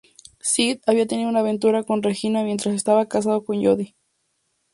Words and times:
Sid 0.39 0.79
había 0.87 1.05
tenido 1.05 1.29
una 1.29 1.41
aventura 1.41 1.83
con 1.83 2.01
Regina 2.01 2.41
mientras 2.43 2.73
estaba 2.73 3.05
casado 3.07 3.45
con 3.45 3.63
Jody. 3.63 3.93